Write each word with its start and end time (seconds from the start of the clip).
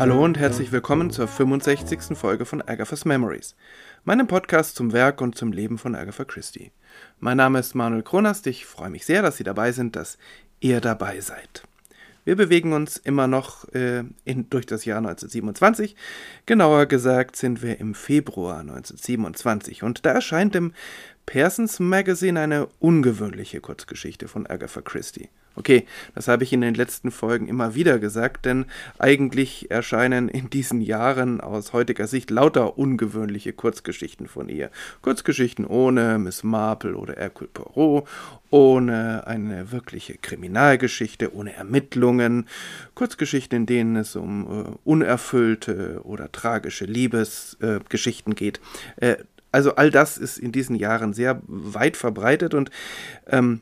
Hallo 0.00 0.24
und 0.24 0.38
herzlich 0.38 0.72
willkommen 0.72 1.10
zur 1.10 1.28
65. 1.28 2.16
Folge 2.16 2.46
von 2.46 2.62
Agatha's 2.62 3.04
Memories, 3.04 3.54
meinem 4.02 4.26
Podcast 4.26 4.74
zum 4.74 4.94
Werk 4.94 5.20
und 5.20 5.36
zum 5.36 5.52
Leben 5.52 5.76
von 5.76 5.94
Agatha 5.94 6.24
Christie. 6.24 6.72
Mein 7.18 7.36
Name 7.36 7.58
ist 7.58 7.74
Manuel 7.74 8.02
Kronast, 8.02 8.46
ich 8.46 8.64
freue 8.64 8.88
mich 8.88 9.04
sehr, 9.04 9.20
dass 9.20 9.36
Sie 9.36 9.44
dabei 9.44 9.72
sind, 9.72 9.96
dass 9.96 10.16
ihr 10.58 10.80
dabei 10.80 11.20
seid. 11.20 11.64
Wir 12.24 12.34
bewegen 12.34 12.72
uns 12.72 12.96
immer 12.96 13.26
noch 13.26 13.68
äh, 13.74 14.04
in, 14.24 14.48
durch 14.48 14.64
das 14.64 14.86
Jahr 14.86 14.98
1927. 14.98 15.94
Genauer 16.46 16.86
gesagt 16.86 17.36
sind 17.36 17.60
wir 17.60 17.78
im 17.78 17.94
Februar 17.94 18.60
1927 18.60 19.82
und 19.82 20.06
da 20.06 20.12
erscheint 20.12 20.56
im 20.56 20.72
Pearsons 21.26 21.78
Magazine 21.78 22.40
eine 22.40 22.66
ungewöhnliche 22.80 23.60
Kurzgeschichte 23.60 24.28
von 24.28 24.46
Agatha 24.46 24.80
Christie. 24.80 25.28
Okay, 25.56 25.84
das 26.14 26.28
habe 26.28 26.44
ich 26.44 26.52
in 26.52 26.60
den 26.60 26.74
letzten 26.74 27.10
Folgen 27.10 27.48
immer 27.48 27.74
wieder 27.74 27.98
gesagt, 27.98 28.46
denn 28.46 28.66
eigentlich 28.98 29.70
erscheinen 29.70 30.28
in 30.28 30.48
diesen 30.48 30.80
Jahren 30.80 31.40
aus 31.40 31.72
heutiger 31.72 32.06
Sicht 32.06 32.30
lauter 32.30 32.78
ungewöhnliche 32.78 33.52
Kurzgeschichten 33.52 34.28
von 34.28 34.48
ihr. 34.48 34.70
Kurzgeschichten 35.02 35.66
ohne 35.66 36.18
Miss 36.18 36.44
Marple 36.44 36.94
oder 36.94 37.14
Hercule 37.14 37.50
Poirot, 37.52 38.08
ohne 38.50 39.26
eine 39.26 39.72
wirkliche 39.72 40.14
Kriminalgeschichte, 40.14 41.34
ohne 41.34 41.52
Ermittlungen, 41.52 42.46
Kurzgeschichten, 42.94 43.56
in 43.56 43.66
denen 43.66 43.96
es 43.96 44.14
um 44.14 44.46
äh, 44.46 44.70
unerfüllte 44.84 46.00
oder 46.04 46.30
tragische 46.30 46.84
Liebesgeschichten 46.84 48.32
äh, 48.32 48.36
geht. 48.36 48.60
Äh, 48.96 49.16
also 49.52 49.74
all 49.76 49.90
das 49.90 50.18
ist 50.18 50.38
in 50.38 50.52
diesen 50.52 50.76
Jahren 50.76 51.12
sehr 51.12 51.40
weit 51.46 51.96
verbreitet 51.96 52.54
und 52.54 52.70
ähm, 53.26 53.60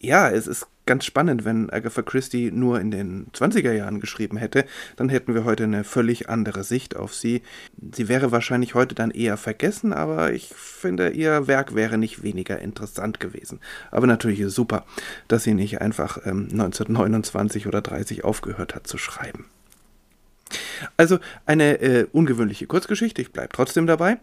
ja, 0.00 0.30
es 0.30 0.46
ist 0.46 0.66
ganz 0.86 1.04
spannend, 1.04 1.44
wenn 1.44 1.68
Agatha 1.68 2.00
Christie 2.02 2.50
nur 2.52 2.80
in 2.80 2.90
den 2.90 3.26
20er 3.32 3.72
Jahren 3.72 4.00
geschrieben 4.00 4.36
hätte, 4.36 4.64
dann 4.94 5.08
hätten 5.08 5.34
wir 5.34 5.44
heute 5.44 5.64
eine 5.64 5.84
völlig 5.84 6.28
andere 6.28 6.62
Sicht 6.64 6.96
auf 6.96 7.12
sie. 7.12 7.42
Sie 7.92 8.08
wäre 8.08 8.30
wahrscheinlich 8.30 8.74
heute 8.74 8.94
dann 8.94 9.10
eher 9.10 9.36
vergessen, 9.36 9.92
aber 9.92 10.32
ich 10.32 10.48
finde, 10.54 11.10
ihr 11.10 11.48
Werk 11.48 11.74
wäre 11.74 11.98
nicht 11.98 12.22
weniger 12.22 12.60
interessant 12.60 13.20
gewesen. 13.20 13.60
Aber 13.90 14.06
natürlich 14.06 14.40
ist 14.40 14.54
super, 14.54 14.86
dass 15.28 15.42
sie 15.42 15.54
nicht 15.54 15.80
einfach 15.80 16.18
ähm, 16.24 16.48
1929 16.52 17.66
oder 17.66 17.82
30 17.82 18.24
aufgehört 18.24 18.74
hat 18.74 18.86
zu 18.86 18.96
schreiben. 18.96 19.46
Also 20.96 21.18
eine 21.46 21.80
äh, 21.80 22.06
ungewöhnliche 22.12 22.66
Kurzgeschichte, 22.66 23.22
ich 23.22 23.32
bleibe 23.32 23.50
trotzdem 23.52 23.86
dabei, 23.86 24.18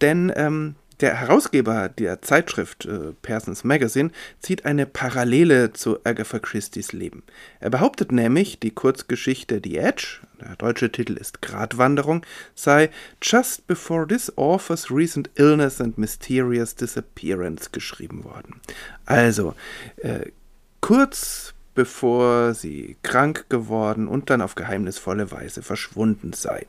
denn 0.00 0.32
ähm, 0.36 0.74
der 1.00 1.14
Herausgeber 1.14 1.88
der 1.88 2.22
Zeitschrift 2.22 2.84
äh, 2.86 3.12
Pearsons 3.22 3.62
Magazine 3.62 4.10
zieht 4.40 4.64
eine 4.64 4.84
Parallele 4.84 5.72
zu 5.72 5.98
Agatha 6.04 6.40
Christie's 6.40 6.92
Leben. 6.92 7.22
Er 7.60 7.70
behauptet 7.70 8.10
nämlich, 8.10 8.58
die 8.58 8.72
Kurzgeschichte 8.72 9.60
The 9.62 9.78
Edge, 9.78 10.20
der 10.40 10.56
deutsche 10.56 10.90
Titel 10.90 11.12
ist 11.14 11.40
Gratwanderung, 11.40 12.26
sei 12.54 12.90
just 13.22 13.66
before 13.68 14.08
this 14.08 14.36
author's 14.36 14.90
recent 14.90 15.30
illness 15.36 15.80
and 15.80 15.98
mysterious 15.98 16.74
disappearance 16.74 17.70
geschrieben 17.70 18.24
worden. 18.24 18.60
Also, 19.06 19.54
äh, 19.98 20.32
kurz 20.80 21.54
bevor 21.78 22.54
sie 22.54 22.96
krank 23.04 23.44
geworden 23.50 24.08
und 24.08 24.30
dann 24.30 24.42
auf 24.42 24.56
geheimnisvolle 24.56 25.30
Weise 25.30 25.62
verschwunden 25.62 26.32
sei. 26.32 26.66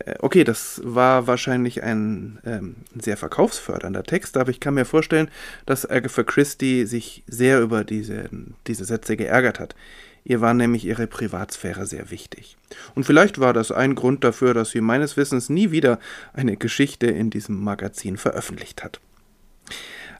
Äh, 0.00 0.16
okay, 0.18 0.44
das 0.44 0.82
war 0.84 1.26
wahrscheinlich 1.26 1.82
ein 1.82 2.38
ähm, 2.44 2.76
sehr 3.00 3.16
verkaufsfördernder 3.16 4.02
Text, 4.02 4.36
aber 4.36 4.50
ich 4.50 4.60
kann 4.60 4.74
mir 4.74 4.84
vorstellen, 4.84 5.30
dass 5.64 5.88
Agatha 5.88 6.22
Christie 6.22 6.84
sich 6.84 7.24
sehr 7.26 7.62
über 7.62 7.82
diese, 7.82 8.28
diese 8.66 8.84
Sätze 8.84 9.16
geärgert 9.16 9.58
hat. 9.58 9.74
Ihr 10.22 10.42
war 10.42 10.52
nämlich 10.52 10.84
ihre 10.84 11.06
Privatsphäre 11.06 11.86
sehr 11.86 12.10
wichtig. 12.10 12.58
Und 12.94 13.04
vielleicht 13.04 13.40
war 13.40 13.54
das 13.54 13.72
ein 13.72 13.94
Grund 13.94 14.22
dafür, 14.22 14.52
dass 14.52 14.68
sie 14.68 14.82
meines 14.82 15.16
Wissens 15.16 15.48
nie 15.48 15.70
wieder 15.70 15.98
eine 16.34 16.58
Geschichte 16.58 17.06
in 17.06 17.30
diesem 17.30 17.64
Magazin 17.64 18.18
veröffentlicht 18.18 18.84
hat. 18.84 19.00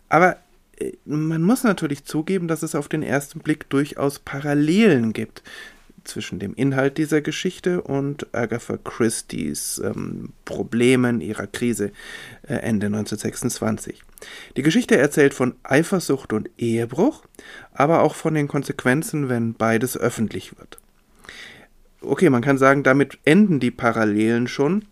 Aber 0.09 0.39
man 1.05 1.43
muss 1.43 1.65
natürlich 1.65 2.05
zugeben, 2.05 2.49
dass 2.49 2.63
es 2.63 2.75
auf 2.75 2.89
den 2.89 3.03
ersten 3.03 3.41
Blick 3.41 3.69
durchaus 3.71 4.19
Parallelen 4.19 5.13
gibt 5.13 5.43
zwischen 6.07 6.39
dem 6.39 6.55
Inhalt 6.55 6.99
dieser 6.99 7.21
Geschichte 7.21 7.83
und 7.83 8.35
Agatha 8.35 8.77
Christie's 8.77 9.81
ähm, 9.85 10.33
Problemen 10.45 11.21
ihrer 11.21 11.47
Krise 11.47 11.93
äh, 12.43 12.55
Ende 12.55 12.87
1926. 12.87 14.03
Die 14.57 14.63
Geschichte 14.63 14.97
erzählt 14.97 15.35
von 15.35 15.55
Eifersucht 15.63 16.33
und 16.33 16.49
Ehebruch, 16.59 17.25
aber 17.73 18.03
auch 18.03 18.15
von 18.15 18.35
den 18.35 18.49
Konsequenzen, 18.49 19.29
wenn 19.29 19.55
beides 19.55 19.97
öffentlich 19.97 20.57
wird. 20.59 20.79
Okay, 22.01 22.31
man 22.31 22.43
kann 22.43 22.59
sagen, 22.59 22.83
damit 22.83 23.19
enden 23.25 23.61
die 23.61 23.71
Parallelen 23.71 24.49
schon, 24.49 24.85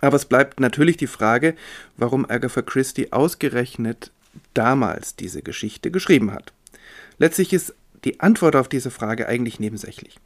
aber 0.00 0.16
es 0.16 0.24
bleibt 0.24 0.60
natürlich 0.60 0.96
die 0.96 1.06
Frage, 1.06 1.54
warum 1.96 2.28
Agatha 2.28 2.62
Christie 2.62 3.12
ausgerechnet 3.12 4.12
damals 4.54 5.16
diese 5.16 5.42
Geschichte 5.42 5.90
geschrieben 5.90 6.32
hat. 6.32 6.52
Letztlich 7.18 7.52
ist 7.52 7.74
die 8.04 8.20
Antwort 8.20 8.56
auf 8.56 8.68
diese 8.68 8.90
Frage 8.90 9.28
eigentlich 9.28 9.60
nebensächlich. 9.60 10.18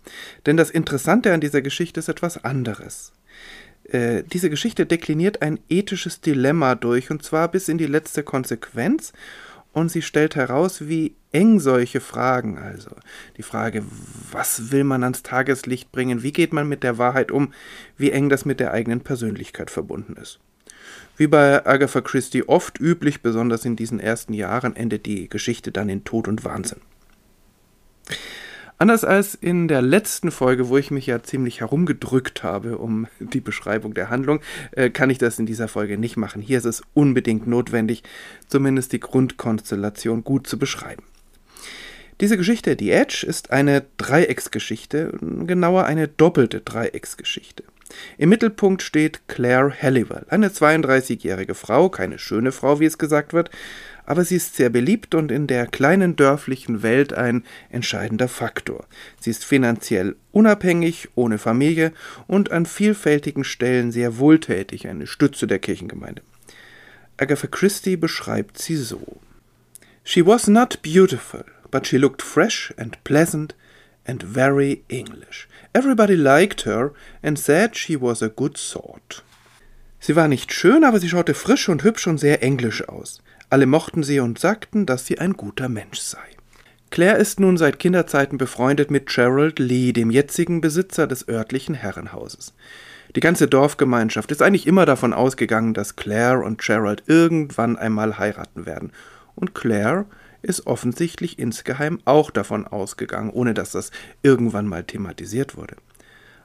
Denn 0.46 0.56
das 0.56 0.70
Interessante 0.70 1.32
an 1.32 1.40
dieser 1.40 1.62
Geschichte 1.62 2.00
ist 2.00 2.08
etwas 2.08 2.44
anderes. 2.44 3.12
Äh, 3.84 4.22
diese 4.24 4.50
Geschichte 4.50 4.86
dekliniert 4.86 5.42
ein 5.42 5.58
ethisches 5.68 6.20
Dilemma 6.20 6.74
durch, 6.74 7.10
und 7.10 7.22
zwar 7.22 7.48
bis 7.48 7.68
in 7.68 7.78
die 7.78 7.86
letzte 7.86 8.22
Konsequenz, 8.22 9.12
und 9.72 9.90
sie 9.90 10.02
stellt 10.02 10.36
heraus, 10.36 10.86
wie 10.86 11.14
eng 11.32 11.58
solche 11.58 12.00
Fragen, 12.00 12.58
also 12.58 12.90
die 13.38 13.42
Frage, 13.42 13.82
was 14.30 14.70
will 14.70 14.84
man 14.84 15.02
ans 15.02 15.22
Tageslicht 15.22 15.90
bringen, 15.92 16.22
wie 16.22 16.32
geht 16.32 16.52
man 16.52 16.68
mit 16.68 16.82
der 16.82 16.98
Wahrheit 16.98 17.30
um, 17.30 17.54
wie 17.96 18.10
eng 18.10 18.28
das 18.28 18.44
mit 18.44 18.60
der 18.60 18.72
eigenen 18.72 19.00
Persönlichkeit 19.00 19.70
verbunden 19.70 20.14
ist. 20.20 20.40
Wie 21.22 21.28
bei 21.28 21.64
Agatha 21.64 22.00
Christie 22.00 22.42
oft 22.48 22.80
üblich, 22.80 23.22
besonders 23.22 23.64
in 23.64 23.76
diesen 23.76 24.00
ersten 24.00 24.34
Jahren, 24.34 24.74
endet 24.74 25.06
die 25.06 25.28
Geschichte 25.28 25.70
dann 25.70 25.88
in 25.88 26.02
Tod 26.02 26.26
und 26.26 26.44
Wahnsinn. 26.44 26.80
Anders 28.76 29.04
als 29.04 29.36
in 29.36 29.68
der 29.68 29.82
letzten 29.82 30.32
Folge, 30.32 30.68
wo 30.68 30.78
ich 30.78 30.90
mich 30.90 31.06
ja 31.06 31.22
ziemlich 31.22 31.60
herumgedrückt 31.60 32.42
habe 32.42 32.76
um 32.78 33.06
die 33.20 33.40
Beschreibung 33.40 33.94
der 33.94 34.10
Handlung, 34.10 34.40
äh, 34.72 34.90
kann 34.90 35.10
ich 35.10 35.18
das 35.18 35.38
in 35.38 35.46
dieser 35.46 35.68
Folge 35.68 35.96
nicht 35.96 36.16
machen. 36.16 36.42
Hier 36.42 36.58
ist 36.58 36.64
es 36.64 36.82
unbedingt 36.92 37.46
notwendig, 37.46 38.02
zumindest 38.48 38.90
die 38.90 38.98
Grundkonstellation 38.98 40.24
gut 40.24 40.48
zu 40.48 40.58
beschreiben. 40.58 41.04
Diese 42.20 42.36
Geschichte, 42.36 42.74
die 42.74 42.90
Edge, 42.90 43.24
ist 43.28 43.52
eine 43.52 43.84
Dreiecksgeschichte, 43.96 45.16
genauer 45.20 45.84
eine 45.84 46.08
doppelte 46.08 46.62
Dreiecksgeschichte. 46.62 47.62
Im 48.18 48.28
Mittelpunkt 48.28 48.82
steht 48.82 49.28
Claire 49.28 49.72
Halliwell, 49.80 50.26
eine 50.28 50.48
32-jährige 50.48 51.54
Frau, 51.54 51.88
keine 51.88 52.18
schöne 52.18 52.52
Frau, 52.52 52.80
wie 52.80 52.86
es 52.86 52.98
gesagt 52.98 53.32
wird, 53.32 53.50
aber 54.04 54.24
sie 54.24 54.36
ist 54.36 54.56
sehr 54.56 54.70
beliebt 54.70 55.14
und 55.14 55.30
in 55.30 55.46
der 55.46 55.66
kleinen 55.66 56.16
dörflichen 56.16 56.82
Welt 56.82 57.12
ein 57.12 57.44
entscheidender 57.70 58.28
Faktor. 58.28 58.86
Sie 59.20 59.30
ist 59.30 59.44
finanziell 59.44 60.16
unabhängig, 60.32 61.08
ohne 61.14 61.38
Familie 61.38 61.92
und 62.26 62.50
an 62.50 62.66
vielfältigen 62.66 63.44
Stellen 63.44 63.92
sehr 63.92 64.18
wohltätig, 64.18 64.88
eine 64.88 65.06
Stütze 65.06 65.46
der 65.46 65.58
Kirchengemeinde. 65.58 66.22
Agatha 67.16 67.46
Christie 67.46 67.96
beschreibt 67.96 68.58
sie 68.58 68.76
so. 68.76 69.20
She 70.02 70.26
was 70.26 70.48
not 70.48 70.82
beautiful, 70.82 71.44
but 71.70 71.86
she 71.86 71.96
looked 71.96 72.22
fresh 72.22 72.74
and 72.76 73.02
pleasant 73.04 73.54
and 74.06 74.22
very 74.22 74.84
English. 74.88 75.48
Everybody 75.72 76.14
liked 76.14 76.66
her 76.66 76.92
and 77.22 77.38
said 77.38 77.76
she 77.76 78.00
was 78.00 78.22
a 78.22 78.28
good 78.28 78.56
sort. 78.56 79.22
Sie 80.00 80.16
war 80.16 80.28
nicht 80.28 80.52
schön, 80.52 80.84
aber 80.84 80.98
sie 80.98 81.08
schaute 81.08 81.34
frisch 81.34 81.68
und 81.68 81.84
hübsch 81.84 82.06
und 82.08 82.18
sehr 82.18 82.42
englisch 82.42 82.88
aus. 82.88 83.22
Alle 83.50 83.66
mochten 83.66 84.02
sie 84.02 84.18
und 84.18 84.38
sagten, 84.38 84.86
dass 84.86 85.06
sie 85.06 85.18
ein 85.18 85.34
guter 85.34 85.68
Mensch 85.68 86.00
sei. 86.00 86.18
Claire 86.90 87.16
ist 87.16 87.40
nun 87.40 87.56
seit 87.56 87.78
Kinderzeiten 87.78 88.36
befreundet 88.36 88.90
mit 88.90 89.06
Gerald 89.06 89.58
Lee, 89.58 89.92
dem 89.92 90.10
jetzigen 90.10 90.60
Besitzer 90.60 91.06
des 91.06 91.26
örtlichen 91.28 91.74
Herrenhauses. 91.74 92.52
Die 93.14 93.20
ganze 93.20 93.46
Dorfgemeinschaft 93.46 94.30
ist 94.30 94.42
eigentlich 94.42 94.66
immer 94.66 94.86
davon 94.86 95.12
ausgegangen, 95.12 95.74
dass 95.74 95.96
Claire 95.96 96.44
und 96.44 96.60
Gerald 96.60 97.04
irgendwann 97.06 97.76
einmal 97.76 98.18
heiraten 98.18 98.66
werden. 98.66 98.92
Und 99.34 99.54
Claire 99.54 100.06
ist 100.42 100.66
offensichtlich 100.66 101.38
insgeheim 101.38 102.00
auch 102.04 102.30
davon 102.30 102.66
ausgegangen, 102.66 103.30
ohne 103.30 103.54
dass 103.54 103.72
das 103.72 103.90
irgendwann 104.22 104.66
mal 104.66 104.84
thematisiert 104.84 105.56
wurde. 105.56 105.76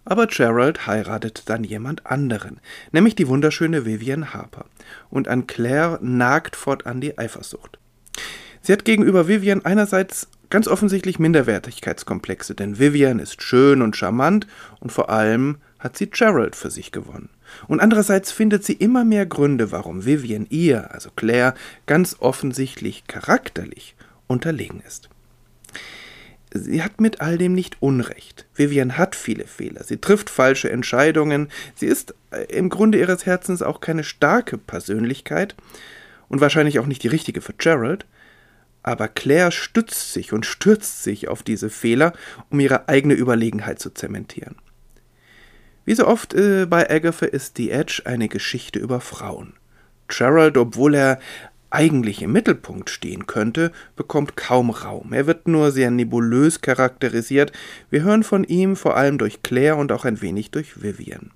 Aber 0.06 0.28
Gerald 0.28 0.88
heiratet 0.88 1.44
dann 1.48 1.66
jemand 1.66 2.06
anderen, 2.06 2.62
nämlich 2.94 3.16
die 3.16 3.28
wunderschöne 3.28 3.86
Vivian 3.86 4.34
Harper. 4.34 4.66
Und 5.10 5.28
an 5.28 5.48
Claire 5.48 6.00
nagt 6.02 6.56
fortan 6.56 7.02
die 7.02 7.18
Eifersucht. 7.18 7.78
Sie 8.62 8.72
hat 8.72 8.86
gegenüber 8.86 9.28
Vivian 9.28 9.66
einerseits 9.66 10.30
ganz 10.50 10.68
offensichtlich 10.68 11.20
Minderwertigkeitskomplexe, 11.20 12.56
denn 12.56 12.80
Vivian 12.80 13.20
ist 13.20 13.42
schön 13.42 13.82
und 13.82 13.98
charmant 13.98 14.48
und 14.80 14.92
vor 14.92 15.10
allem 15.10 15.58
hat 15.80 15.98
sie 15.98 16.10
Gerald 16.10 16.56
für 16.56 16.72
sich 16.72 16.92
gewonnen. 16.92 17.30
Und 17.68 17.80
andererseits 17.80 18.32
findet 18.32 18.64
sie 18.64 18.74
immer 18.74 19.04
mehr 19.04 19.26
Gründe, 19.26 19.72
warum 19.72 20.06
Vivian 20.06 20.48
ihr, 20.50 20.94
also 20.94 21.10
Claire, 21.16 21.54
ganz 21.86 22.18
offensichtlich 22.20 23.08
charakterlich 23.08 23.96
unterlegen 24.28 24.82
ist. 24.86 25.10
sie 26.54 26.82
hat 26.82 27.02
mit 27.02 27.22
all 27.22 27.38
dem 27.38 27.54
nicht 27.54 27.78
Unrecht. 27.82 28.46
Vivian 28.56 28.98
hat 28.98 29.16
viele 29.16 29.46
Fehler, 29.46 29.84
sie 29.84 29.98
trifft 29.98 30.30
falsche 30.30 30.70
Entscheidungen, 30.72 31.50
sie 31.76 31.88
ist 31.88 32.16
äh, 32.32 32.44
im 32.46 32.70
Grunde 32.70 33.00
ihres 33.00 33.26
Herzens 33.26 33.62
auch 33.62 33.82
keine 33.82 34.04
starke 34.04 34.58
Persönlichkeit 34.58 35.56
und 36.30 36.42
wahrscheinlich 36.42 36.80
auch 36.80 36.86
nicht 36.86 37.04
die 37.04 37.10
richtige 37.10 37.42
für 37.42 37.54
Gerald, 37.54 38.06
aber 38.84 39.10
Claire 39.10 39.52
stützt 39.52 40.14
sich 40.14 40.32
und 40.32 40.46
stürzt 40.46 41.04
sich 41.04 41.28
auf 41.28 41.44
diese 41.44 41.70
Fehler, 41.70 42.14
um 42.50 42.60
ihre 42.60 42.88
eigene 42.88 43.16
Überlegenheit 43.16 43.80
zu 43.80 43.90
zementieren. 43.90 44.56
Wie 45.88 45.96
so 45.96 46.06
oft 46.06 46.34
äh, 46.34 46.66
bei 46.66 46.90
Agatha 46.90 47.26
ist 47.28 47.56
The 47.56 47.72
Edge 47.72 48.02
eine 48.04 48.28
Geschichte 48.28 48.78
über 48.78 49.00
Frauen. 49.00 49.54
Gerald, 50.10 50.58
obwohl 50.58 50.96
er 50.96 51.18
eigentlich 51.70 52.22
im 52.22 52.34
Mittelpunkt 52.34 52.90
stehen 52.90 53.26
könnte, 53.26 53.72
bekommt 53.96 54.36
kaum 54.36 54.70
Raum. 54.70 55.14
Er 55.14 55.28
wird 55.28 55.48
nur 55.48 55.72
sehr 55.72 55.90
nebulös 55.90 56.60
charakterisiert. 56.60 57.54
Wir 57.90 58.04
hören 58.04 58.24
von 58.24 58.44
ihm 58.44 58.76
vor 58.76 58.98
allem 58.98 59.18
durch 59.18 59.44
Claire 59.44 59.78
und 59.78 59.94
auch 59.94 60.04
ein 60.04 60.22
wenig 60.22 60.52
durch 60.52 60.84
Vivian. 60.84 61.32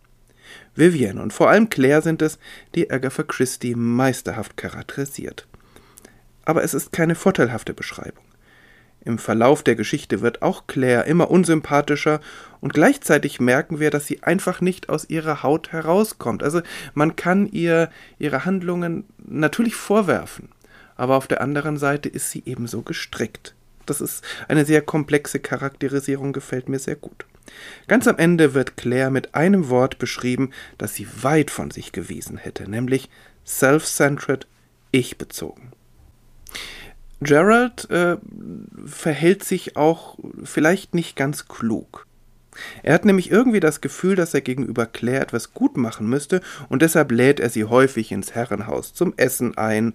Vivian 0.76 1.18
und 1.20 1.32
vor 1.32 1.50
allem 1.50 1.70
Claire 1.70 2.02
sind 2.02 2.22
es, 2.22 2.38
die 2.76 2.92
Agatha 2.92 3.24
Christie 3.24 3.76
meisterhaft 3.76 4.58
charakterisiert. 4.58 5.48
Aber 6.44 6.62
es 6.62 6.74
ist 6.74 6.92
keine 6.92 7.16
vorteilhafte 7.16 7.74
Beschreibung. 7.74 8.26
Im 9.04 9.18
Verlauf 9.18 9.64
der 9.64 9.76
Geschichte 9.76 10.22
wird 10.22 10.42
auch 10.42 10.68
Claire 10.68 11.06
immer 11.06 11.32
unsympathischer 11.32 12.22
und 12.60 12.74
gleichzeitig 12.74 13.40
merken 13.40 13.80
wir, 13.80 13.90
dass 13.90 14.06
sie 14.06 14.22
einfach 14.22 14.62
nicht 14.62 14.90
aus 14.90 15.10
ihrer 15.10 15.42
Haut 15.42 15.72
herauskommt. 15.72 16.44
Also 16.44 16.62
man 16.94 17.16
kann 17.16 17.48
ihr 17.48 17.90
ihre 18.20 18.46
Handlungen 18.46 19.06
natürlich 19.18 19.76
vorwerfen, 19.76 20.50
aber 20.96 21.16
auf 21.18 21.28
der 21.28 21.42
anderen 21.42 21.78
Seite 21.78 22.10
ist 22.10 22.30
sie 22.30 22.44
ebenso 22.46 22.84
gestrickt. 22.84 23.56
Das 23.88 24.02
ist 24.02 24.24
eine 24.48 24.66
sehr 24.66 24.84
komplexe 24.84 25.40
Charakterisierung, 25.40 26.34
gefällt 26.34 26.70
mir 26.70 26.80
sehr 26.80 26.96
gut. 26.96 27.26
Ganz 27.88 28.08
am 28.08 28.18
Ende 28.18 28.54
wird 28.54 28.78
Claire 28.78 29.10
mit 29.10 29.34
einem 29.34 29.70
Wort 29.70 29.98
beschrieben, 29.98 30.52
das 30.78 30.94
sie 30.94 31.08
weit 31.22 31.50
von 31.50 31.72
sich 31.72 31.92
gewiesen 31.92 32.38
hätte, 32.38 32.70
nämlich 32.70 33.10
self-centered, 33.46 34.48
ich-bezogen. 34.92 35.72
Gerald 37.22 37.90
äh, 37.92 38.18
verhält 38.86 39.44
sich 39.44 39.78
auch 39.78 40.18
vielleicht 40.44 40.96
nicht 40.96 41.16
ganz 41.16 41.48
klug. 41.48 42.08
Er 42.84 42.94
hat 42.94 43.06
nämlich 43.06 43.32
irgendwie 43.32 43.60
das 43.60 43.80
Gefühl, 43.80 44.16
dass 44.16 44.34
er 44.34 44.42
gegenüber 44.42 44.86
Claire 44.86 45.22
etwas 45.22 45.54
gut 45.54 45.78
machen 45.78 46.08
müsste, 46.08 46.42
und 46.68 46.82
deshalb 46.82 47.12
lädt 47.12 47.40
er 47.40 47.50
sie 47.50 47.64
häufig 47.66 48.12
ins 48.12 48.34
Herrenhaus 48.34 48.94
zum 48.94 49.14
Essen 49.18 49.58
ein, 49.58 49.94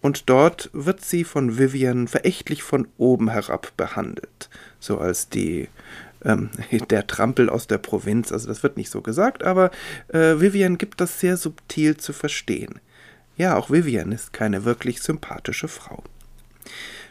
und 0.00 0.30
dort 0.30 0.70
wird 0.72 1.04
sie 1.04 1.24
von 1.24 1.58
Vivian 1.58 2.06
verächtlich 2.06 2.62
von 2.62 2.86
oben 2.98 3.30
herab 3.30 3.72
behandelt, 3.76 4.48
so 4.78 4.98
als 4.98 5.28
die 5.28 5.68
ähm, 6.24 6.50
der 6.90 7.06
Trampel 7.06 7.48
aus 7.48 7.66
der 7.66 7.78
Provinz, 7.78 8.30
also 8.30 8.46
das 8.46 8.62
wird 8.62 8.76
nicht 8.76 8.90
so 8.90 9.00
gesagt, 9.00 9.42
aber 9.42 9.70
äh, 10.08 10.38
Vivian 10.38 10.78
gibt 10.78 11.00
das 11.00 11.18
sehr 11.18 11.36
subtil 11.36 11.96
zu 11.96 12.12
verstehen. 12.12 12.80
Ja, 13.36 13.56
auch 13.56 13.70
Vivian 13.70 14.12
ist 14.12 14.32
keine 14.32 14.64
wirklich 14.64 15.00
sympathische 15.00 15.68
Frau. 15.68 16.02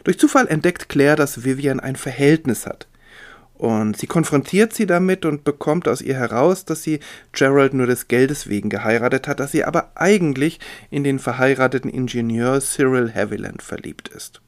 Durch 0.08 0.18
Zufall 0.18 0.48
entdeckt 0.48 0.88
Claire, 0.88 1.16
dass 1.16 1.44
Vivian 1.44 1.80
ein 1.80 1.94
Verhältnis 1.94 2.64
hat. 2.64 2.88
Und 3.52 3.98
sie 3.98 4.06
konfrontiert 4.06 4.72
sie 4.72 4.86
damit 4.86 5.26
und 5.26 5.44
bekommt 5.44 5.86
aus 5.86 6.00
ihr 6.00 6.14
heraus, 6.14 6.64
dass 6.64 6.82
sie 6.82 7.00
Gerald 7.32 7.74
nur 7.74 7.86
des 7.86 8.08
Geldes 8.08 8.48
wegen 8.48 8.70
geheiratet 8.70 9.28
hat, 9.28 9.38
dass 9.38 9.52
sie 9.52 9.64
aber 9.64 9.92
eigentlich 9.96 10.60
in 10.88 11.04
den 11.04 11.18
verheirateten 11.18 11.90
Ingenieur 11.90 12.58
Cyril 12.62 13.12
Haviland 13.14 13.60
verliebt 13.60 14.08
ist. 14.08 14.40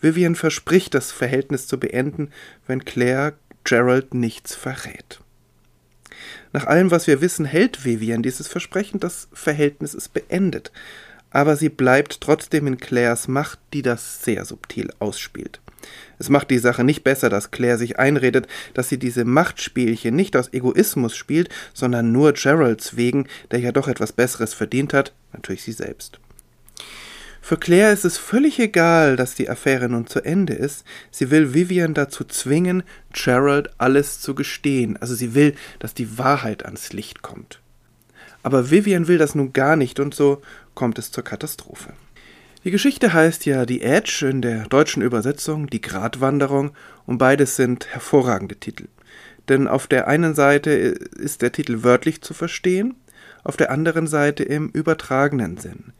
Vivian 0.00 0.34
verspricht, 0.34 0.94
das 0.94 1.12
Verhältnis 1.12 1.68
zu 1.68 1.78
beenden, 1.78 2.32
wenn 2.66 2.84
Claire 2.84 3.34
Gerald 3.62 4.14
nichts 4.14 4.56
verrät. 4.56 5.20
Nach 6.52 6.66
allem, 6.66 6.90
was 6.90 7.06
wir 7.06 7.20
wissen, 7.20 7.44
hält 7.44 7.84
Vivian 7.84 8.24
dieses 8.24 8.48
Versprechen, 8.48 8.98
das 8.98 9.28
Verhältnis 9.32 9.94
ist 9.94 10.12
beendet 10.12 10.72
aber 11.32 11.56
sie 11.56 11.68
bleibt 11.68 12.20
trotzdem 12.20 12.66
in 12.66 12.78
Claires 12.78 13.28
Macht, 13.28 13.58
die 13.72 13.82
das 13.82 14.22
sehr 14.24 14.44
subtil 14.44 14.92
ausspielt. 14.98 15.60
Es 16.18 16.28
macht 16.28 16.50
die 16.50 16.58
Sache 16.58 16.84
nicht 16.84 17.02
besser, 17.02 17.28
dass 17.28 17.50
Claire 17.50 17.78
sich 17.78 17.98
einredet, 17.98 18.46
dass 18.74 18.88
sie 18.88 18.98
diese 18.98 19.24
Machtspielchen 19.24 20.14
nicht 20.14 20.36
aus 20.36 20.52
Egoismus 20.52 21.16
spielt, 21.16 21.48
sondern 21.74 22.12
nur 22.12 22.32
Geralds 22.32 22.96
wegen, 22.96 23.26
der 23.50 23.58
ja 23.58 23.72
doch 23.72 23.88
etwas 23.88 24.12
Besseres 24.12 24.54
verdient 24.54 24.94
hat, 24.94 25.12
natürlich 25.32 25.64
sie 25.64 25.72
selbst. 25.72 26.20
Für 27.44 27.56
Claire 27.56 27.92
ist 27.92 28.04
es 28.04 28.18
völlig 28.18 28.60
egal, 28.60 29.16
dass 29.16 29.34
die 29.34 29.50
Affäre 29.50 29.88
nun 29.88 30.06
zu 30.06 30.24
Ende 30.24 30.52
ist. 30.52 30.84
Sie 31.10 31.32
will 31.32 31.54
Vivian 31.54 31.92
dazu 31.92 32.22
zwingen, 32.22 32.84
Gerald 33.12 33.70
alles 33.78 34.20
zu 34.20 34.36
gestehen. 34.36 34.96
Also 34.98 35.16
sie 35.16 35.34
will, 35.34 35.56
dass 35.80 35.92
die 35.92 36.18
Wahrheit 36.18 36.64
ans 36.64 36.92
Licht 36.92 37.22
kommt. 37.22 37.58
Aber 38.44 38.70
Vivian 38.70 39.08
will 39.08 39.18
das 39.18 39.34
nun 39.34 39.52
gar 39.52 39.74
nicht 39.74 39.98
und 39.98 40.14
so 40.14 40.40
kommt 40.74 40.98
es 40.98 41.10
zur 41.10 41.24
Katastrophe. 41.24 41.92
Die 42.64 42.70
Geschichte 42.70 43.12
heißt 43.12 43.44
ja 43.46 43.66
Die 43.66 43.82
Edge 43.82 44.28
in 44.28 44.40
der 44.40 44.66
deutschen 44.68 45.02
Übersetzung 45.02 45.66
Die 45.68 45.80
Gratwanderung 45.80 46.70
und 47.06 47.18
beides 47.18 47.56
sind 47.56 47.88
hervorragende 47.88 48.56
Titel. 48.56 48.86
Denn 49.48 49.66
auf 49.66 49.86
der 49.86 50.06
einen 50.06 50.34
Seite 50.34 50.70
ist 50.70 51.42
der 51.42 51.50
Titel 51.50 51.82
wörtlich 51.82 52.22
zu 52.22 52.34
verstehen, 52.34 52.94
auf 53.42 53.56
der 53.56 53.70
anderen 53.70 54.06
Seite 54.06 54.44
im 54.44 54.68
übertragenen 54.68 55.56
Sinn. 55.56 55.92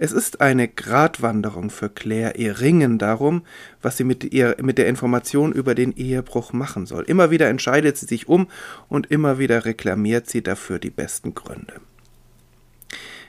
Es 0.00 0.12
ist 0.12 0.40
eine 0.40 0.68
Gratwanderung 0.68 1.70
für 1.70 1.88
Claire, 1.88 2.36
ihr 2.36 2.60
Ringen 2.60 2.98
darum, 2.98 3.42
was 3.82 3.96
sie 3.96 4.04
mit, 4.04 4.32
ihr, 4.32 4.56
mit 4.62 4.78
der 4.78 4.86
Information 4.86 5.52
über 5.52 5.74
den 5.74 5.92
Ehebruch 5.96 6.52
machen 6.52 6.86
soll. 6.86 7.02
Immer 7.04 7.32
wieder 7.32 7.48
entscheidet 7.48 7.98
sie 7.98 8.06
sich 8.06 8.28
um 8.28 8.46
und 8.88 9.10
immer 9.10 9.40
wieder 9.40 9.64
reklamiert 9.64 10.30
sie 10.30 10.40
dafür 10.40 10.78
die 10.78 10.90
besten 10.90 11.34
Gründe. 11.34 11.74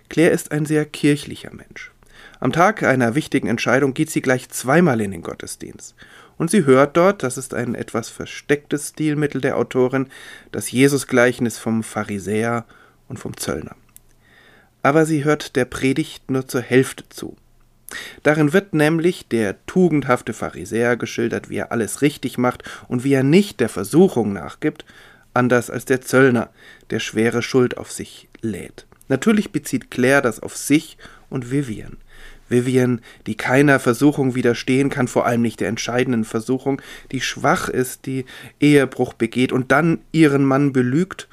Claire 0.09 0.31
ist 0.31 0.51
ein 0.51 0.65
sehr 0.65 0.85
kirchlicher 0.85 1.53
Mensch. 1.53 1.91
Am 2.39 2.51
Tag 2.51 2.84
einer 2.84 3.15
wichtigen 3.15 3.48
Entscheidung 3.48 3.93
geht 3.93 4.10
sie 4.10 4.22
gleich 4.22 4.50
zweimal 4.50 5.01
in 5.01 5.12
den 5.12 5.22
Gottesdienst. 5.22 5.95
Und 6.38 6.50
sie 6.50 6.65
hört 6.65 6.95
dort, 6.95 7.22
das 7.22 7.38
ist 7.38 7.53
ein 7.53 7.75
etwas 7.75 8.10
verstecktes 8.10 8.89
Stilmittel 8.89 9.41
der 9.41 9.57
Autorin, 9.57 10.07
das 10.51 10.72
Jesusgleichnis 10.72 11.57
vom 11.57 11.84
Pharisäer 11.84 12.65
und 13.10 13.19
vom 13.19 13.36
Zöllner. 13.36 13.75
Aber 14.81 15.05
sie 15.05 15.25
hört 15.25 15.57
der 15.57 15.65
Predigt 15.65 16.31
nur 16.31 16.48
zur 16.48 16.62
Hälfte 16.62 17.03
zu. 17.10 17.36
Darin 18.24 18.53
wird 18.53 18.74
nämlich 18.74 19.27
der 19.27 19.65
tugendhafte 19.65 20.34
Pharisäer 20.34 20.95
geschildert, 20.95 21.50
wie 21.50 21.57
er 21.57 21.72
alles 21.72 22.01
richtig 22.01 22.38
macht 22.38 22.63
und 22.88 23.03
wie 23.03 23.13
er 23.13 23.24
nicht 23.24 23.60
der 23.60 23.69
Versuchung 23.69 24.31
nachgibt, 24.31 24.86
anders 25.34 25.69
als 25.69 25.86
der 25.86 26.01
Zöllner, 26.01 26.50
der 26.89 27.00
schwere 27.00 27.41
Schuld 27.41 27.77
auf 27.77 27.91
sich 27.91 28.29
lädt. 28.41 28.86
Natürlich 29.10 29.51
bezieht 29.51 29.92
Claire 29.92 30.22
das 30.22 30.39
auf 30.39 30.56
sich 30.56 30.98
und 31.30 31.51
Vivian. 31.51 31.98
Vivian, 32.48 33.01
die 33.28 33.36
keiner 33.36 33.80
Versuchung 33.80 34.36
widerstehen 34.36 34.89
kann, 34.89 35.08
vor 35.08 35.25
allem 35.25 35.42
nicht 35.42 35.60
der 35.60 35.68
entscheidenden 35.68 36.24
Versuchung, 36.24 36.82
die 37.12 37.22
schwach 37.22 37.70
ist, 37.70 38.06
die 38.06 38.25
Ehebruch 38.60 39.13
begeht 39.13 39.51
und 39.51 39.72
dann 39.72 40.00
ihren 40.12 40.46
Mann 40.46 40.74
belügt, 40.74 41.28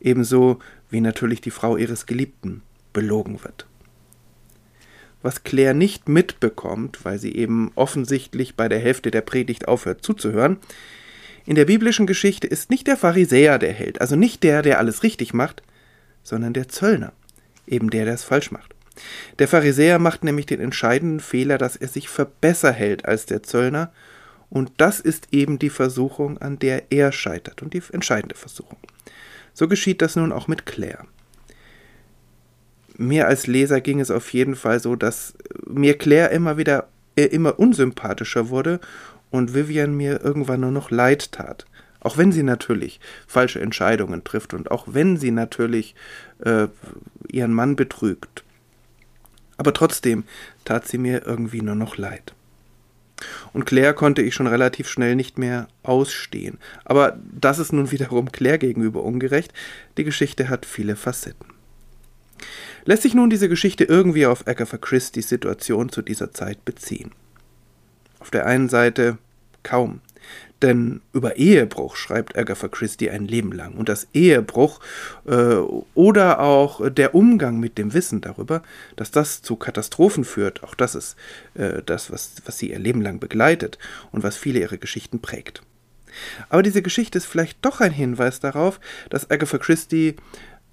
ebenso 0.00 0.58
wie 0.90 1.00
natürlich 1.00 1.40
die 1.40 1.50
Frau 1.50 1.76
ihres 1.76 2.06
Geliebten 2.06 2.62
belogen 2.92 3.42
wird. 3.42 3.66
Was 5.22 5.44
Claire 5.44 5.74
nicht 5.74 6.08
mitbekommt, 6.08 7.04
weil 7.04 7.18
sie 7.18 7.34
eben 7.34 7.72
offensichtlich 7.74 8.54
bei 8.54 8.68
der 8.68 8.78
Hälfte 8.78 9.10
der 9.10 9.20
Predigt 9.20 9.68
aufhört 9.68 10.02
zuzuhören, 10.02 10.58
in 11.46 11.56
der 11.56 11.64
biblischen 11.64 12.06
Geschichte 12.06 12.46
ist 12.46 12.70
nicht 12.70 12.86
der 12.86 12.96
Pharisäer 12.96 13.58
der 13.58 13.72
Held, 13.72 14.00
also 14.00 14.16
nicht 14.16 14.42
der, 14.42 14.62
der 14.62 14.78
alles 14.78 15.02
richtig 15.02 15.34
macht, 15.34 15.62
sondern 16.22 16.52
der 16.52 16.68
Zöllner 16.68 17.12
eben 17.70 17.90
der, 17.90 18.04
der 18.04 18.14
es 18.14 18.24
falsch 18.24 18.50
macht. 18.50 18.74
Der 19.38 19.48
Pharisäer 19.48 19.98
macht 19.98 20.24
nämlich 20.24 20.46
den 20.46 20.60
entscheidenden 20.60 21.20
Fehler, 21.20 21.58
dass 21.58 21.76
er 21.76 21.88
sich 21.88 22.08
für 22.08 22.26
besser 22.26 22.72
hält 22.72 23.04
als 23.06 23.26
der 23.26 23.42
Zöllner, 23.42 23.92
und 24.50 24.72
das 24.78 24.98
ist 24.98 25.28
eben 25.30 25.60
die 25.60 25.70
Versuchung, 25.70 26.38
an 26.38 26.58
der 26.58 26.90
er 26.90 27.12
scheitert, 27.12 27.62
und 27.62 27.72
die 27.72 27.82
entscheidende 27.92 28.34
Versuchung. 28.34 28.78
So 29.54 29.68
geschieht 29.68 30.02
das 30.02 30.16
nun 30.16 30.32
auch 30.32 30.48
mit 30.48 30.66
Claire. 30.66 31.06
Mir 32.96 33.28
als 33.28 33.46
Leser 33.46 33.80
ging 33.80 34.00
es 34.00 34.10
auf 34.10 34.32
jeden 34.32 34.56
Fall 34.56 34.80
so, 34.80 34.96
dass 34.96 35.34
mir 35.66 35.96
Claire 35.96 36.30
immer 36.32 36.56
wieder 36.56 36.88
äh, 37.16 37.24
immer 37.24 37.58
unsympathischer 37.58 38.50
wurde 38.50 38.80
und 39.30 39.54
Vivian 39.54 39.94
mir 39.94 40.20
irgendwann 40.22 40.60
nur 40.60 40.70
noch 40.70 40.90
leid 40.90 41.32
tat. 41.32 41.66
Auch 42.00 42.16
wenn 42.16 42.32
sie 42.32 42.42
natürlich 42.42 43.00
falsche 43.26 43.60
Entscheidungen 43.60 44.24
trifft 44.24 44.54
und 44.54 44.70
auch 44.70 44.86
wenn 44.88 45.16
sie 45.16 45.30
natürlich 45.30 45.94
äh, 46.44 46.68
ihren 47.28 47.52
Mann 47.52 47.76
betrügt. 47.76 48.42
Aber 49.56 49.74
trotzdem 49.74 50.24
tat 50.64 50.88
sie 50.88 50.98
mir 50.98 51.26
irgendwie 51.26 51.60
nur 51.60 51.74
noch 51.74 51.98
leid. 51.98 52.34
Und 53.52 53.66
Claire 53.66 53.92
konnte 53.92 54.22
ich 54.22 54.34
schon 54.34 54.46
relativ 54.46 54.88
schnell 54.88 55.14
nicht 55.14 55.38
mehr 55.38 55.68
ausstehen. 55.82 56.58
Aber 56.84 57.18
das 57.30 57.58
ist 57.58 57.72
nun 57.72 57.90
wiederum 57.90 58.32
Claire 58.32 58.58
gegenüber 58.58 59.02
ungerecht. 59.02 59.52
Die 59.98 60.04
Geschichte 60.04 60.48
hat 60.48 60.64
viele 60.64 60.96
Facetten. 60.96 61.46
Lässt 62.84 63.02
sich 63.02 63.14
nun 63.14 63.28
diese 63.28 63.48
Geschichte 63.48 63.84
irgendwie 63.84 64.26
auf 64.26 64.46
Agatha 64.46 64.78
Christie's 64.78 65.28
Situation 65.28 65.90
zu 65.90 66.00
dieser 66.00 66.32
Zeit 66.32 66.64
beziehen? 66.64 67.12
Auf 68.18 68.30
der 68.30 68.46
einen 68.46 68.68
Seite 68.68 69.18
kaum. 69.62 70.00
Denn 70.62 71.00
über 71.12 71.36
Ehebruch 71.36 71.96
schreibt 71.96 72.36
Agatha 72.36 72.68
Christie 72.68 73.10
ein 73.10 73.26
Leben 73.26 73.52
lang. 73.52 73.74
Und 73.74 73.88
das 73.88 74.08
Ehebruch 74.12 74.80
äh, 75.26 75.56
oder 75.94 76.40
auch 76.40 76.90
der 76.90 77.14
Umgang 77.14 77.58
mit 77.58 77.78
dem 77.78 77.94
Wissen 77.94 78.20
darüber, 78.20 78.62
dass 78.96 79.10
das 79.10 79.40
zu 79.40 79.56
Katastrophen 79.56 80.24
führt, 80.24 80.62
auch 80.62 80.74
das 80.74 80.94
ist 80.94 81.16
äh, 81.54 81.82
das, 81.84 82.12
was, 82.12 82.34
was 82.44 82.58
sie 82.58 82.70
ihr 82.70 82.78
Leben 82.78 83.00
lang 83.00 83.20
begleitet 83.20 83.78
und 84.12 84.22
was 84.22 84.36
viele 84.36 84.60
ihre 84.60 84.78
Geschichten 84.78 85.20
prägt. 85.20 85.62
Aber 86.48 86.62
diese 86.62 86.82
Geschichte 86.82 87.18
ist 87.18 87.26
vielleicht 87.26 87.64
doch 87.64 87.80
ein 87.80 87.92
Hinweis 87.92 88.40
darauf, 88.40 88.80
dass 89.08 89.30
Agatha 89.30 89.58
Christie 89.58 90.16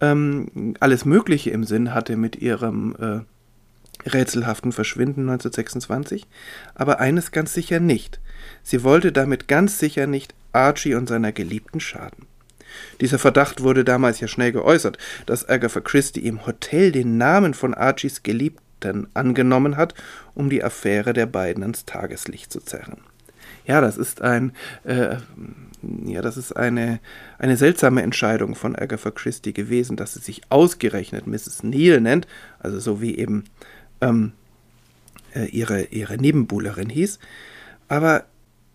ähm, 0.02 0.76
alles 0.80 1.06
Mögliche 1.06 1.52
im 1.52 1.64
Sinn 1.64 1.94
hatte 1.94 2.18
mit 2.18 2.36
ihrem 2.36 2.96
äh, 3.00 3.37
rätselhaften 4.06 4.72
Verschwinden 4.72 5.22
1926, 5.22 6.26
aber 6.76 7.00
eines 7.00 7.32
ganz 7.32 7.54
sicher 7.54 7.80
nicht. 7.80 8.20
Sie 8.64 8.84
wollte 8.84 9.12
damit 9.12 9.48
ganz 9.48 9.80
sicher 9.80 10.08
nicht 10.08 10.34
Archie 10.54 10.96
und 10.96 11.08
seiner 11.08 11.32
Geliebten 11.32 11.80
schaden. 11.80 12.28
Dieser 13.02 13.20
Verdacht 13.20 13.62
wurde 13.62 13.84
damals 13.84 14.20
ja 14.20 14.28
schnell 14.28 14.52
geäußert, 14.52 14.98
dass 15.26 15.48
Agatha 15.48 15.80
Christie 15.80 16.26
im 16.26 16.46
Hotel 16.46 16.92
den 16.92 17.18
Namen 17.18 17.54
von 17.54 17.74
Archies 17.74 18.24
Geliebten 18.24 19.08
angenommen 19.14 19.78
hat, 19.78 19.94
um 20.34 20.50
die 20.50 20.64
Affäre 20.64 21.14
der 21.14 21.26
beiden 21.26 21.64
ans 21.64 21.86
Tageslicht 21.86 22.52
zu 22.52 22.60
zerren. 22.60 22.98
Ja, 23.66 23.82
das 23.82 23.98
ist 23.98 24.22
ein, 24.22 24.54
äh, 24.84 25.18
ja, 26.06 26.22
das 26.22 26.38
ist 26.38 26.56
eine, 26.56 27.00
eine 27.38 27.58
seltsame 27.58 28.02
Entscheidung 28.02 28.56
von 28.56 28.76
Agatha 28.76 29.12
Christie 29.12 29.54
gewesen, 29.54 29.98
dass 29.98 30.14
sie 30.14 30.22
sich 30.22 30.42
ausgerechnet 30.50 31.28
Mrs. 31.28 31.64
Neal 31.64 32.00
nennt, 32.00 32.28
also 32.60 32.80
so 32.80 33.02
wie 33.02 33.18
eben 33.18 33.44
ähm, 34.02 34.34
äh, 35.34 35.46
ihre, 35.46 35.84
ihre 35.86 36.18
Nebenbuhlerin 36.18 36.90
hieß. 36.90 37.20
Aber 37.88 38.26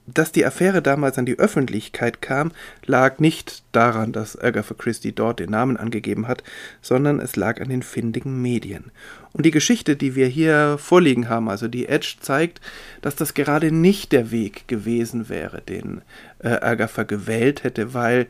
dass 0.06 0.32
die 0.32 0.44
Affäre 0.44 0.82
damals 0.82 1.16
an 1.18 1.26
die 1.26 1.38
Öffentlichkeit 1.38 2.20
kam, 2.20 2.50
lag 2.84 3.18
nicht 3.18 3.62
daran, 3.72 4.12
dass 4.12 4.38
Agatha 4.40 4.74
Christie 4.74 5.12
dort 5.12 5.38
den 5.38 5.50
Namen 5.50 5.76
angegeben 5.76 6.26
hat, 6.26 6.42
sondern 6.80 7.20
es 7.20 7.36
lag 7.36 7.60
an 7.60 7.68
den 7.68 7.82
findigen 7.82 8.42
Medien. 8.42 8.90
Und 9.32 9.46
die 9.46 9.52
Geschichte, 9.52 9.94
die 9.94 10.14
wir 10.16 10.26
hier 10.26 10.76
vorliegen 10.78 11.28
haben, 11.28 11.48
also 11.48 11.68
die 11.68 11.86
Edge, 11.86 12.16
zeigt, 12.20 12.60
dass 13.00 13.14
das 13.14 13.34
gerade 13.34 13.70
nicht 13.70 14.12
der 14.12 14.30
Weg 14.30 14.66
gewesen 14.66 15.28
wäre, 15.28 15.62
den 15.62 16.02
äh, 16.40 16.48
Agatha 16.48 17.04
gewählt 17.04 17.62
hätte, 17.62 17.94
weil 17.94 18.26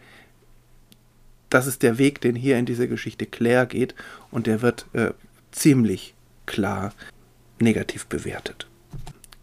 das 1.48 1.66
ist 1.66 1.82
der 1.82 1.98
Weg, 1.98 2.20
den 2.20 2.36
hier 2.36 2.58
in 2.58 2.66
dieser 2.66 2.86
Geschichte 2.86 3.26
Claire 3.26 3.66
geht 3.66 3.94
und 4.30 4.46
der 4.46 4.62
wird 4.62 4.86
äh, 4.92 5.10
ziemlich 5.52 6.14
klar 6.46 6.92
negativ 7.58 8.06
bewertet. 8.06 8.68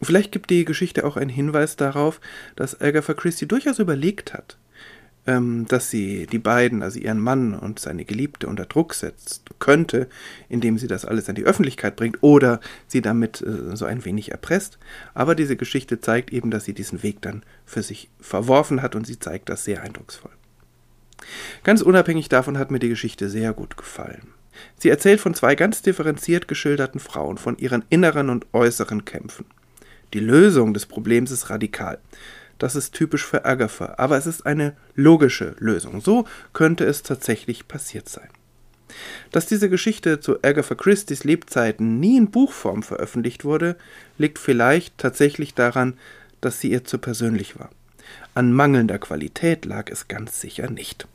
Vielleicht 0.02 0.32
gibt 0.32 0.50
die 0.50 0.66
Geschichte 0.66 1.06
auch 1.06 1.18
einen 1.18 1.30
Hinweis 1.30 1.76
darauf, 1.76 2.22
dass 2.56 2.80
Agatha 2.80 3.14
Christie 3.14 3.48
durchaus 3.48 3.80
überlegt 3.80 4.34
hat, 4.34 4.58
ähm, 5.28 5.66
dass 5.68 5.90
sie 5.90 6.26
die 6.26 6.40
beiden, 6.40 6.82
also 6.82 7.00
ihren 7.00 7.20
Mann 7.20 7.54
und 7.54 7.80
seine 7.80 8.06
Geliebte, 8.06 8.48
unter 8.48 8.66
Druck 8.66 8.94
setzt 8.94 9.44
könnte, 9.60 10.08
indem 10.48 10.78
sie 10.78 10.88
das 10.88 11.04
alles 11.04 11.28
an 11.28 11.36
die 11.36 11.44
Öffentlichkeit 11.44 11.98
bringt 11.98 12.24
oder 12.24 12.62
sie 12.88 13.02
damit 13.02 13.42
äh, 13.42 13.76
so 13.76 13.86
ein 13.86 14.06
wenig 14.06 14.32
erpresst. 14.32 14.80
Aber 15.14 15.36
diese 15.36 15.58
Geschichte 15.58 16.00
zeigt 16.00 16.32
eben, 16.32 16.50
dass 16.50 16.64
sie 16.64 16.74
diesen 16.74 17.04
Weg 17.04 17.22
dann 17.22 17.44
für 17.66 17.84
sich 17.84 18.10
verworfen 18.22 18.82
hat 18.82 18.96
und 18.96 19.06
sie 19.06 19.20
zeigt 19.20 19.50
das 19.50 19.66
sehr 19.66 19.84
eindrucksvoll. 19.84 20.32
Ganz 21.64 21.82
unabhängig 21.82 22.30
davon 22.30 22.58
hat 22.58 22.72
mir 22.72 22.80
die 22.80 22.90
Geschichte 22.90 23.30
sehr 23.30 23.52
gut 23.52 23.76
gefallen. 23.76 24.34
Sie 24.78 24.90
erzählt 24.90 25.22
von 25.22 25.34
zwei 25.34 25.56
ganz 25.56 25.82
differenziert 25.82 26.48
geschilderten 26.48 27.00
Frauen, 27.00 27.38
von 27.38 27.58
ihren 27.58 27.84
inneren 27.90 28.30
und 28.30 28.46
äußeren 28.54 29.06
Kämpfen. 29.06 29.46
Die 30.14 30.20
Lösung 30.20 30.74
des 30.74 30.86
Problems 30.86 31.32
ist 31.32 31.50
radikal. 31.50 32.00
Das 32.58 32.76
ist 32.76 32.94
typisch 32.94 33.26
für 33.26 33.46
Agatha, 33.46 33.96
aber 33.98 34.18
es 34.18 34.28
ist 34.28 34.46
eine 34.46 34.76
logische 34.96 35.56
Lösung. 35.60 36.02
So 36.02 36.26
könnte 36.54 36.86
es 36.86 37.04
tatsächlich 37.04 37.68
passiert 37.68 38.10
sein. 38.10 38.28
Dass 39.32 39.46
diese 39.46 39.70
Geschichte 39.70 40.20
zu 40.20 40.44
Agatha 40.44 40.76
Christie's 40.76 41.24
Lebzeiten 41.24 42.00
nie 42.00 42.18
in 42.18 42.32
Buchform 42.32 42.84
veröffentlicht 42.84 43.46
wurde, 43.46 43.78
liegt 44.18 44.40
vielleicht 44.40 44.98
tatsächlich 44.98 45.54
daran, 45.54 45.98
dass 46.42 46.60
sie 46.60 46.72
ihr 46.72 46.84
zu 46.84 46.98
persönlich 46.98 47.58
war. 47.60 47.70
An 48.34 48.52
mangelnder 48.52 49.00
Qualität 49.00 49.66
lag 49.66 49.90
es 49.90 50.08
ganz 50.08 50.42
sicher 50.42 50.70
nicht. 50.70 51.08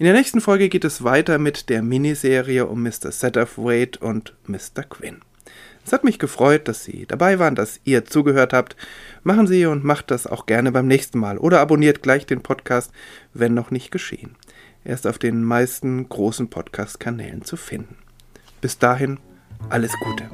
In 0.00 0.04
der 0.04 0.14
nächsten 0.14 0.40
Folge 0.40 0.68
geht 0.68 0.84
es 0.84 1.02
weiter 1.02 1.38
mit 1.38 1.68
der 1.68 1.82
Miniserie 1.82 2.66
um 2.66 2.84
Mr. 2.84 3.10
Satterthwaite 3.10 3.98
und 3.98 4.32
Mr. 4.46 4.84
Quinn. 4.88 5.22
Es 5.84 5.92
hat 5.92 6.04
mich 6.04 6.20
gefreut, 6.20 6.68
dass 6.68 6.84
Sie 6.84 7.04
dabei 7.06 7.40
waren, 7.40 7.56
dass 7.56 7.80
ihr 7.82 8.04
zugehört 8.04 8.52
habt. 8.52 8.76
Machen 9.24 9.48
Sie 9.48 9.66
und 9.66 9.82
macht 9.82 10.12
das 10.12 10.28
auch 10.28 10.46
gerne 10.46 10.70
beim 10.70 10.86
nächsten 10.86 11.18
Mal 11.18 11.36
oder 11.36 11.58
abonniert 11.58 12.00
gleich 12.00 12.26
den 12.26 12.42
Podcast, 12.42 12.92
wenn 13.34 13.54
noch 13.54 13.72
nicht 13.72 13.90
geschehen. 13.90 14.36
Er 14.84 14.94
ist 14.94 15.04
auf 15.04 15.18
den 15.18 15.42
meisten 15.42 16.08
großen 16.08 16.48
Podcast-Kanälen 16.48 17.42
zu 17.42 17.56
finden. 17.56 17.96
Bis 18.60 18.78
dahin, 18.78 19.18
alles 19.68 19.92
Gute. 20.04 20.30